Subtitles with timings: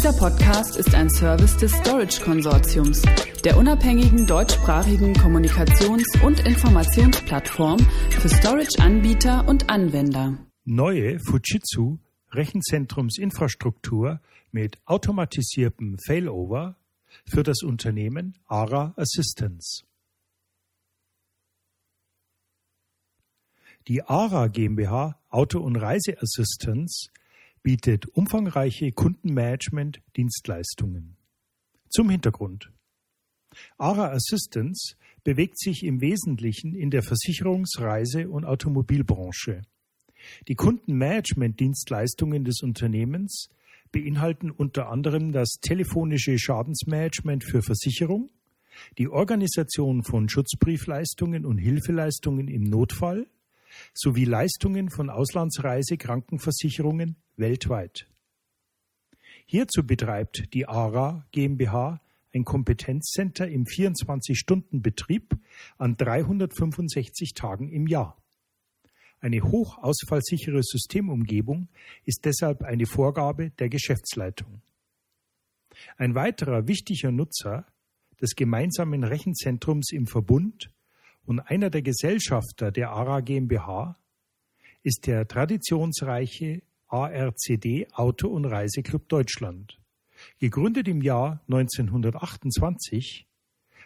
[0.00, 3.02] Dieser Podcast ist ein Service des Storage Konsortiums,
[3.44, 10.38] der unabhängigen deutschsprachigen Kommunikations- und Informationsplattform für Storage-Anbieter und Anwender.
[10.64, 11.98] Neue Fujitsu
[12.30, 16.78] Rechenzentrumsinfrastruktur mit automatisiertem Failover
[17.26, 19.84] für das Unternehmen ARA Assistance.
[23.86, 27.10] Die ARA GmbH Auto- und Reiseassistance
[27.62, 31.16] bietet umfangreiche Kundenmanagement-Dienstleistungen.
[31.88, 32.70] Zum Hintergrund.
[33.78, 39.62] ARA Assistance bewegt sich im Wesentlichen in der Versicherungs-, Reise- und Automobilbranche.
[40.48, 43.48] Die Kundenmanagement-Dienstleistungen des Unternehmens
[43.92, 48.30] beinhalten unter anderem das telefonische Schadensmanagement für Versicherung,
[48.98, 53.26] die Organisation von Schutzbriefleistungen und Hilfeleistungen im Notfall,
[53.94, 58.06] sowie Leistungen von Auslandsreisekrankenversicherungen weltweit.
[59.46, 62.00] Hierzu betreibt die ARA GmbH
[62.32, 65.36] ein Kompetenzcenter im 24-Stunden-Betrieb
[65.78, 68.16] an 365 Tagen im Jahr.
[69.20, 71.68] Eine hochausfallsichere Systemumgebung
[72.04, 74.62] ist deshalb eine Vorgabe der Geschäftsleitung.
[75.96, 77.66] Ein weiterer wichtiger Nutzer
[78.20, 80.70] des gemeinsamen Rechenzentrums im Verbund
[81.24, 83.96] und einer der Gesellschafter der ARA GmbH
[84.82, 89.78] ist der traditionsreiche ARCD Auto- und Reiseclub Deutschland.
[90.38, 93.26] Gegründet im Jahr 1928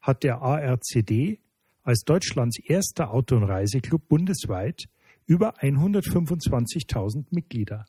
[0.00, 1.40] hat der ARCD
[1.82, 4.88] als Deutschlands erster Auto- und Reiseclub bundesweit
[5.26, 7.86] über 125.000 Mitglieder.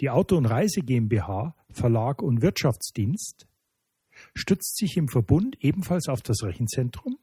[0.00, 3.48] Die Auto- und Reise GmbH, Verlag und Wirtschaftsdienst
[4.34, 7.18] stützt sich im Verbund ebenfalls auf das Rechenzentrum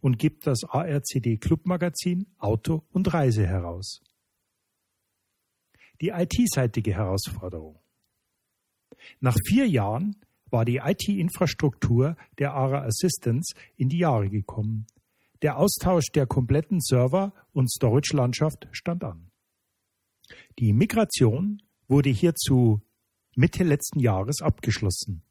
[0.00, 4.00] und gibt das ARCD Clubmagazin Auto und Reise heraus.
[6.00, 7.78] Die IT-seitige Herausforderung.
[9.20, 10.16] Nach vier Jahren
[10.50, 14.86] war die IT-Infrastruktur der ARA Assistance in die Jahre gekommen.
[15.42, 19.30] Der Austausch der kompletten Server- und Storage-Landschaft stand an.
[20.58, 22.82] Die Migration wurde hierzu
[23.34, 25.22] Mitte letzten Jahres abgeschlossen.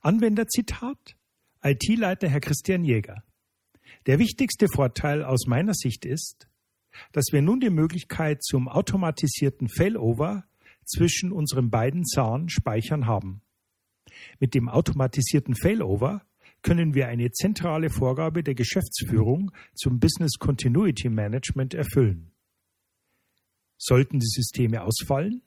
[0.00, 1.16] Anwenderzitat
[1.62, 3.22] IT-Leiter Herr Christian Jäger.
[4.06, 6.48] Der wichtigste Vorteil aus meiner Sicht ist,
[7.12, 10.44] dass wir nun die Möglichkeit zum automatisierten Failover
[10.84, 13.42] zwischen unseren beiden SAN-Speichern haben.
[14.40, 16.22] Mit dem automatisierten Failover
[16.62, 22.32] können wir eine zentrale Vorgabe der Geschäftsführung zum Business Continuity Management erfüllen.
[23.78, 25.42] Sollten die Systeme ausfallen,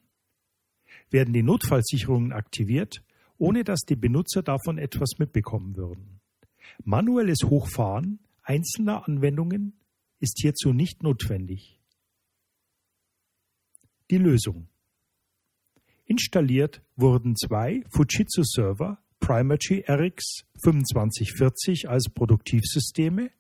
[1.10, 3.04] werden die Notfallsicherungen aktiviert,
[3.38, 6.22] ohne dass die Benutzer davon etwas mitbekommen würden.
[6.84, 9.80] Manuelles Hochfahren einzelner Anwendungen
[10.20, 11.80] ist hierzu nicht notwendig.
[14.10, 14.68] Die Lösung.
[16.06, 23.32] Installiert wurden zwei Fujitsu-Server Primacy RX 2540 als Produktivsysteme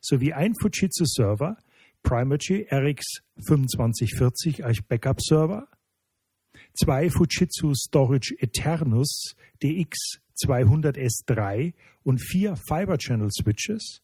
[0.00, 1.56] sowie ein Fujitsu-Server
[2.02, 5.66] Primacy RX 2540 als Backup-Server,
[6.74, 11.72] zwei Fujitsu Storage Eternus DX 200S3
[12.04, 14.02] und vier Fiber Channel Switches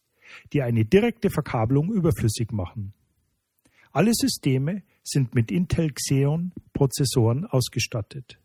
[0.51, 2.93] die eine direkte Verkabelung überflüssig machen.
[3.91, 8.39] Alle Systeme sind mit Intel Xeon Prozessoren ausgestattet.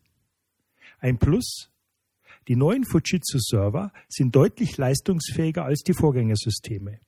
[0.99, 1.71] Ein Plus,
[2.47, 6.99] die neuen Fujitsu Server sind deutlich leistungsfähiger als die Vorgängersysteme.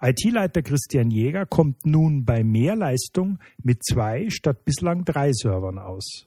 [0.00, 6.26] IT-Leiter Christian Jäger kommt nun bei mehr Leistung mit zwei statt bislang drei Servern aus.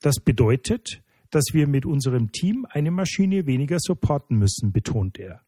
[0.00, 5.45] Das bedeutet, dass wir mit unserem Team eine Maschine weniger supporten müssen, betont er.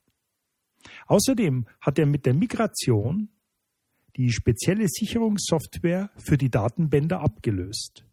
[1.07, 3.29] Außerdem hat er mit der Migration
[4.17, 8.05] die spezielle Sicherungssoftware für die Datenbänder abgelöst.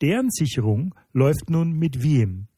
[0.00, 2.48] Deren Sicherung läuft nun mit Wiem.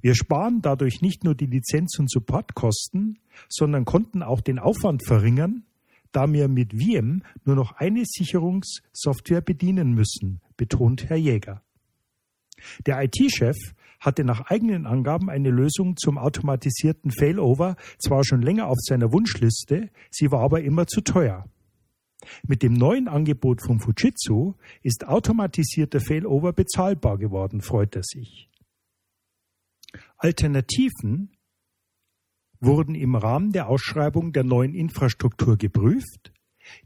[0.00, 5.64] Wir sparen dadurch nicht nur die Lizenz- und Supportkosten, sondern konnten auch den Aufwand verringern,
[6.12, 11.62] da wir mit Wiem nur noch eine Sicherungssoftware bedienen müssen, betont Herr Jäger.
[12.86, 13.56] Der IT-Chef
[14.00, 19.90] hatte nach eigenen Angaben eine Lösung zum automatisierten Failover zwar schon länger auf seiner Wunschliste,
[20.10, 21.44] sie war aber immer zu teuer.
[22.46, 28.50] Mit dem neuen Angebot von Fujitsu ist automatisierter Failover bezahlbar geworden, freut er sich.
[30.16, 31.36] Alternativen
[32.60, 36.32] wurden im Rahmen der Ausschreibung der neuen Infrastruktur geprüft,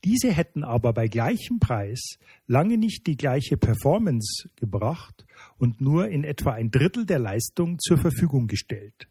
[0.05, 5.25] diese hätten aber bei gleichem Preis lange nicht die gleiche Performance gebracht
[5.59, 9.09] und nur in etwa ein Drittel der Leistung zur Verfügung gestellt.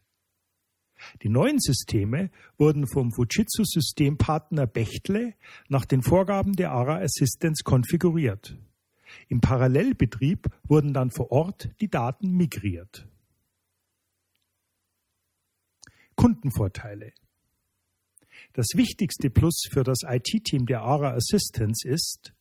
[1.24, 5.34] Die neuen Systeme wurden vom Fujitsu-Systempartner Bechtle
[5.68, 8.58] nach den Vorgaben der ARA Assistance konfiguriert.
[9.28, 13.08] Im Parallelbetrieb wurden dann vor Ort die Daten migriert.
[16.16, 17.14] Kundenvorteile.
[18.54, 22.34] Das wichtigste Plus für das IT-Team der ARA Assistance ist,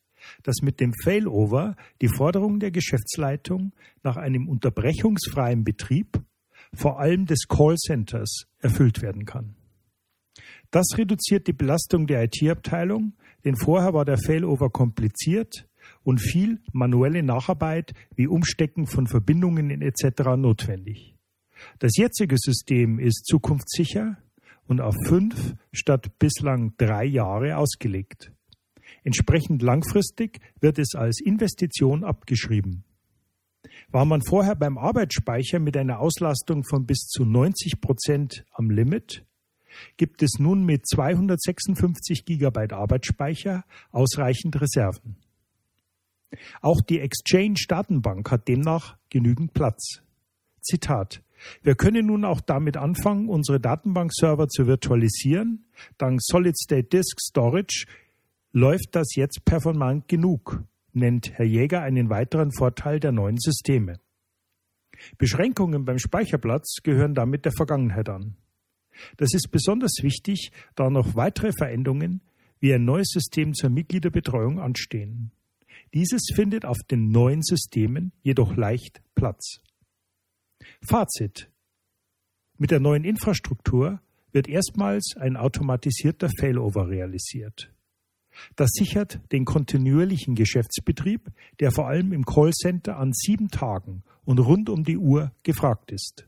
[0.43, 6.21] dass mit dem Failover die Forderung der Geschäftsleitung nach einem unterbrechungsfreien Betrieb,
[6.73, 9.55] vor allem des Callcenters, erfüllt werden kann.
[10.69, 13.13] Das reduziert die Belastung der IT-Abteilung,
[13.43, 15.67] denn vorher war der Failover kompliziert
[16.03, 20.37] und viel manuelle Nacharbeit wie Umstecken von Verbindungen etc.
[20.37, 21.15] notwendig.
[21.79, 24.17] Das jetzige System ist zukunftssicher
[24.67, 28.31] und auf fünf statt bislang drei Jahre ausgelegt.
[29.03, 32.83] Entsprechend langfristig wird es als Investition abgeschrieben.
[33.89, 39.25] War man vorher beim Arbeitsspeicher mit einer Auslastung von bis zu 90 Prozent am Limit,
[39.97, 45.17] gibt es nun mit 256 Gigabyte Arbeitsspeicher ausreichend Reserven.
[46.61, 50.01] Auch die Exchange-Datenbank hat demnach genügend Platz.
[50.61, 51.21] Zitat.
[51.63, 55.65] Wir können nun auch damit anfangen, unsere Datenbankserver zu virtualisieren.
[55.97, 57.85] Dank Solid State Disk Storage
[58.51, 63.99] läuft das jetzt performant genug, nennt Herr Jäger einen weiteren Vorteil der neuen Systeme.
[65.17, 68.35] Beschränkungen beim Speicherplatz gehören damit der Vergangenheit an.
[69.17, 72.21] Das ist besonders wichtig, da noch weitere Veränderungen
[72.59, 75.31] wie ein neues System zur Mitgliederbetreuung anstehen.
[75.93, 79.61] Dieses findet auf den neuen Systemen jedoch leicht Platz.
[80.81, 81.49] Fazit.
[82.57, 87.73] Mit der neuen Infrastruktur wird erstmals ein automatisierter Failover realisiert.
[88.55, 94.69] Das sichert den kontinuierlichen Geschäftsbetrieb, der vor allem im Callcenter an sieben Tagen und rund
[94.69, 96.27] um die Uhr gefragt ist.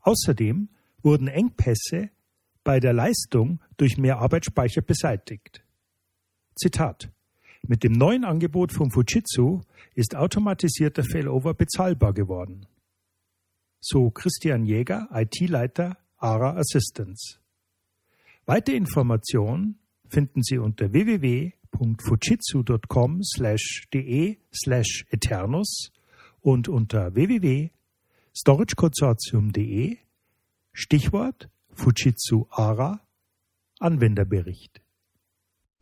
[0.00, 0.68] Außerdem
[1.02, 2.10] wurden Engpässe
[2.64, 5.64] bei der Leistung durch mehr Arbeitsspeicher beseitigt.
[6.54, 7.10] Zitat
[7.66, 9.62] Mit dem neuen Angebot von Fujitsu
[9.94, 12.66] ist automatisierter Failover bezahlbar geworden.
[13.80, 17.38] So Christian Jäger, IT-Leiter ARA Assistance.
[18.46, 19.78] Weitere Informationen
[20.08, 23.20] finden Sie unter www.fujitsu.com
[23.92, 25.92] de slash eternus
[26.40, 29.98] und unter www.storageconsortium.de
[30.72, 33.00] Stichwort Fujitsu ARA
[33.78, 34.82] Anwenderbericht.